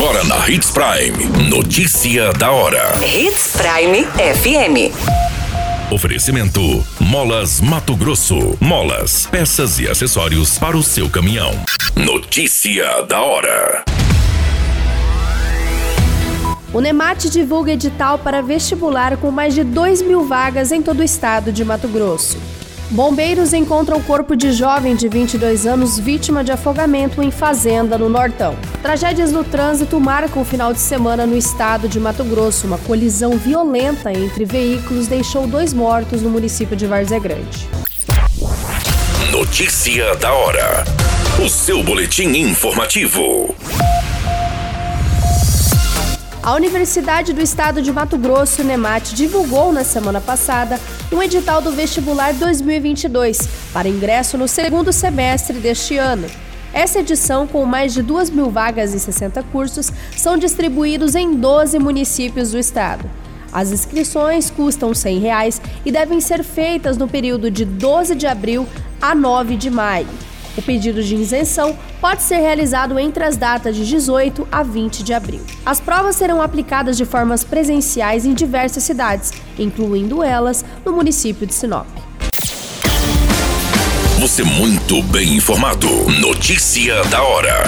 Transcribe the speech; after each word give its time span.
Agora 0.00 0.22
na 0.22 0.48
Hits 0.48 0.70
Prime. 0.70 1.50
Notícia 1.50 2.32
da 2.32 2.52
hora. 2.52 2.94
Hits 3.04 3.56
Prime 3.56 4.04
FM. 4.04 4.94
Oferecimento: 5.92 6.86
Molas 7.00 7.60
Mato 7.60 7.96
Grosso. 7.96 8.56
Molas, 8.60 9.26
peças 9.26 9.80
e 9.80 9.88
acessórios 9.88 10.56
para 10.56 10.76
o 10.76 10.84
seu 10.84 11.10
caminhão. 11.10 11.50
Notícia 11.96 13.02
da 13.08 13.20
hora. 13.20 13.84
O 16.72 16.80
Nemate 16.80 17.28
divulga 17.28 17.72
edital 17.72 18.20
para 18.20 18.40
vestibular 18.40 19.16
com 19.16 19.32
mais 19.32 19.52
de 19.52 19.64
2 19.64 20.02
mil 20.02 20.24
vagas 20.28 20.70
em 20.70 20.80
todo 20.80 21.00
o 21.00 21.04
estado 21.04 21.50
de 21.50 21.64
Mato 21.64 21.88
Grosso. 21.88 22.38
Bombeiros 22.90 23.52
encontram 23.52 23.98
o 23.98 24.02
corpo 24.02 24.34
de 24.34 24.50
jovem 24.50 24.96
de 24.96 25.08
22 25.08 25.66
anos 25.66 25.98
vítima 25.98 26.42
de 26.42 26.50
afogamento 26.50 27.22
em 27.22 27.30
fazenda 27.30 27.98
no 27.98 28.08
Nortão. 28.08 28.56
Tragédias 28.80 29.30
no 29.30 29.44
trânsito 29.44 30.00
marcam 30.00 30.40
o 30.40 30.44
final 30.44 30.72
de 30.72 30.80
semana 30.80 31.26
no 31.26 31.36
estado 31.36 31.86
de 31.86 32.00
Mato 32.00 32.24
Grosso. 32.24 32.66
Uma 32.66 32.78
colisão 32.78 33.36
violenta 33.36 34.10
entre 34.10 34.46
veículos 34.46 35.06
deixou 35.06 35.46
dois 35.46 35.74
mortos 35.74 36.22
no 36.22 36.30
município 36.30 36.74
de 36.74 36.86
Várzea 36.86 37.18
Grande. 37.18 37.68
Notícia 39.30 40.16
da 40.16 40.32
hora. 40.32 40.84
O 41.44 41.48
seu 41.48 41.82
boletim 41.82 42.28
informativo. 42.38 43.54
A 46.42 46.54
Universidade 46.54 47.32
do 47.32 47.42
Estado 47.42 47.82
de 47.82 47.92
Mato 47.92 48.16
Grosso, 48.16 48.62
NEMAT, 48.62 49.12
divulgou 49.14 49.72
na 49.72 49.82
semana 49.82 50.20
passada 50.20 50.78
um 51.12 51.20
edital 51.20 51.60
do 51.60 51.72
vestibular 51.72 52.32
2022 52.32 53.38
para 53.72 53.88
ingresso 53.88 54.38
no 54.38 54.46
segundo 54.46 54.92
semestre 54.92 55.58
deste 55.58 55.96
ano. 55.98 56.28
Essa 56.72 57.00
edição, 57.00 57.46
com 57.46 57.64
mais 57.64 57.92
de 57.92 58.02
2 58.02 58.30
mil 58.30 58.50
vagas 58.50 58.94
e 58.94 59.00
60 59.00 59.42
cursos, 59.44 59.90
são 60.16 60.38
distribuídos 60.38 61.16
em 61.16 61.34
12 61.34 61.78
municípios 61.80 62.52
do 62.52 62.58
estado. 62.58 63.10
As 63.52 63.72
inscrições 63.72 64.48
custam 64.48 64.94
100 64.94 65.18
reais 65.18 65.60
e 65.84 65.90
devem 65.90 66.20
ser 66.20 66.44
feitas 66.44 66.96
no 66.96 67.08
período 67.08 67.50
de 67.50 67.64
12 67.64 68.14
de 68.14 68.26
abril 68.26 68.66
a 69.02 69.14
9 69.14 69.56
de 69.56 69.70
maio. 69.70 70.06
O 70.58 70.62
pedido 70.62 71.04
de 71.04 71.14
isenção 71.14 71.78
pode 72.00 72.20
ser 72.20 72.38
realizado 72.38 72.98
entre 72.98 73.22
as 73.22 73.36
datas 73.36 73.76
de 73.76 73.86
18 73.86 74.48
a 74.50 74.64
20 74.64 75.04
de 75.04 75.14
abril. 75.14 75.40
As 75.64 75.78
provas 75.78 76.16
serão 76.16 76.42
aplicadas 76.42 76.96
de 76.96 77.04
formas 77.04 77.44
presenciais 77.44 78.26
em 78.26 78.34
diversas 78.34 78.82
cidades, 78.82 79.32
incluindo 79.56 80.20
elas 80.20 80.64
no 80.84 80.92
município 80.92 81.46
de 81.46 81.54
Sinop. 81.54 81.86
Você 84.18 84.42
muito 84.42 85.00
bem 85.04 85.36
informado. 85.36 85.86
Notícia 86.20 87.04
da 87.04 87.22
hora. 87.22 87.62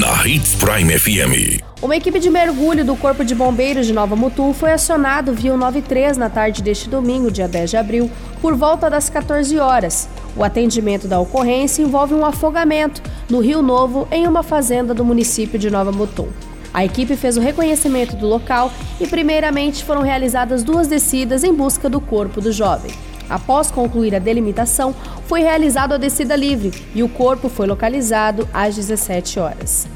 Na 0.00 0.26
Hits 0.26 0.56
Prime 0.56 0.98
FM. 0.98 1.62
Uma 1.80 1.94
equipe 1.94 2.18
de 2.18 2.28
mergulho 2.28 2.84
do 2.84 2.96
Corpo 2.96 3.24
de 3.24 3.36
Bombeiros 3.36 3.86
de 3.86 3.92
Nova 3.92 4.16
Mutum 4.16 4.52
foi 4.52 4.72
acionado 4.72 5.32
via 5.32 5.56
93 5.56 6.16
na 6.16 6.28
tarde 6.28 6.60
deste 6.60 6.88
domingo, 6.88 7.30
dia 7.30 7.46
10 7.46 7.70
de 7.70 7.76
abril, 7.76 8.10
por 8.42 8.56
volta 8.56 8.90
das 8.90 9.08
14 9.08 9.56
horas. 9.60 10.08
O 10.36 10.44
atendimento 10.44 11.08
da 11.08 11.18
ocorrência 11.18 11.82
envolve 11.82 12.12
um 12.12 12.24
afogamento 12.24 13.02
no 13.30 13.40
Rio 13.40 13.62
Novo, 13.62 14.06
em 14.10 14.28
uma 14.28 14.42
fazenda 14.42 14.92
do 14.92 15.04
município 15.04 15.58
de 15.58 15.70
Nova 15.70 15.90
Mutum. 15.90 16.28
A 16.74 16.84
equipe 16.84 17.16
fez 17.16 17.38
o 17.38 17.40
reconhecimento 17.40 18.14
do 18.16 18.26
local 18.26 18.70
e, 19.00 19.06
primeiramente, 19.06 19.82
foram 19.82 20.02
realizadas 20.02 20.62
duas 20.62 20.88
descidas 20.88 21.42
em 21.42 21.54
busca 21.54 21.88
do 21.88 22.02
corpo 22.02 22.38
do 22.38 22.52
jovem. 22.52 22.90
Após 23.30 23.70
concluir 23.70 24.14
a 24.14 24.18
delimitação, 24.18 24.94
foi 25.26 25.40
realizada 25.40 25.94
a 25.94 25.98
descida 25.98 26.36
livre 26.36 26.70
e 26.94 27.02
o 27.02 27.08
corpo 27.08 27.48
foi 27.48 27.66
localizado 27.66 28.46
às 28.52 28.76
17 28.76 29.40
horas. 29.40 29.88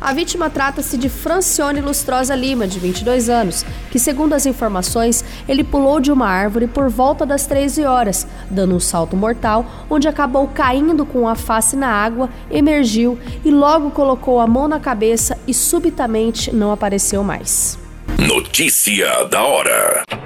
A 0.00 0.12
vítima 0.12 0.50
trata-se 0.50 0.98
de 0.98 1.08
Francione 1.08 1.80
Lustrosa 1.80 2.34
Lima, 2.34 2.68
de 2.68 2.78
22 2.78 3.30
anos, 3.30 3.64
que, 3.90 3.98
segundo 3.98 4.34
as 4.34 4.44
informações, 4.44 5.24
ele 5.48 5.64
pulou 5.64 6.00
de 6.00 6.10
uma 6.10 6.26
árvore 6.26 6.66
por 6.66 6.88
volta 6.88 7.24
das 7.24 7.46
13 7.46 7.84
horas, 7.84 8.26
dando 8.50 8.74
um 8.74 8.80
salto 8.80 9.16
mortal, 9.16 9.64
onde 9.88 10.08
acabou 10.08 10.48
caindo 10.48 11.04
com 11.04 11.28
a 11.28 11.34
face 11.34 11.76
na 11.76 11.88
água, 11.88 12.28
emergiu 12.50 13.18
e 13.44 13.50
logo 13.50 13.90
colocou 13.90 14.40
a 14.40 14.46
mão 14.46 14.68
na 14.68 14.80
cabeça 14.80 15.38
e 15.46 15.54
subitamente 15.54 16.54
não 16.54 16.72
apareceu 16.72 17.22
mais. 17.22 17.78
Notícia 18.18 19.24
da 19.24 19.42
hora. 19.42 20.25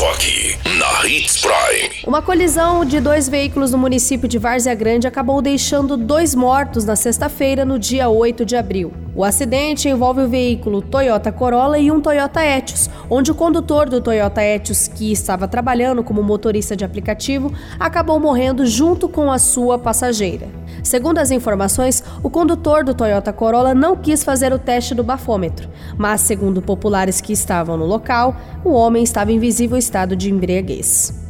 Só 0.00 0.12
aqui, 0.12 0.56
na 0.78 1.06
Hits 1.06 1.42
Prime. 1.42 1.90
Uma 2.06 2.22
colisão 2.22 2.86
de 2.86 3.00
dois 3.00 3.28
veículos 3.28 3.70
no 3.70 3.76
município 3.76 4.26
de 4.26 4.38
Várzea 4.38 4.74
Grande 4.74 5.06
acabou 5.06 5.42
deixando 5.42 5.94
dois 5.94 6.34
mortos 6.34 6.86
na 6.86 6.96
sexta-feira, 6.96 7.66
no 7.66 7.78
dia 7.78 8.08
8 8.08 8.46
de 8.46 8.56
abril. 8.56 8.94
O 9.14 9.22
acidente 9.22 9.90
envolve 9.90 10.22
o 10.22 10.28
veículo 10.28 10.80
Toyota 10.80 11.30
Corolla 11.30 11.78
e 11.78 11.90
um 11.90 12.00
Toyota 12.00 12.42
Etios, 12.42 12.88
onde 13.10 13.30
o 13.30 13.34
condutor 13.34 13.90
do 13.90 14.00
Toyota 14.00 14.42
Etios, 14.42 14.88
que 14.88 15.12
estava 15.12 15.46
trabalhando 15.46 16.02
como 16.02 16.22
motorista 16.22 16.74
de 16.74 16.82
aplicativo, 16.82 17.52
acabou 17.78 18.18
morrendo 18.18 18.64
junto 18.64 19.06
com 19.06 19.30
a 19.30 19.38
sua 19.38 19.78
passageira. 19.78 20.48
Segundo 20.82 21.18
as 21.18 21.30
informações, 21.30 22.02
o 22.22 22.30
condutor 22.30 22.84
do 22.84 22.94
Toyota 22.94 23.32
Corolla 23.32 23.74
não 23.74 23.96
quis 23.96 24.24
fazer 24.24 24.52
o 24.52 24.58
teste 24.58 24.94
do 24.94 25.04
bafômetro, 25.04 25.68
mas, 25.96 26.20
segundo 26.20 26.62
populares 26.62 27.20
que 27.20 27.32
estavam 27.32 27.76
no 27.76 27.86
local, 27.86 28.36
o 28.64 28.72
homem 28.72 29.02
estava 29.02 29.32
em 29.32 29.38
visível 29.38 29.76
estado 29.76 30.16
de 30.16 30.30
embriaguez. 30.30 31.29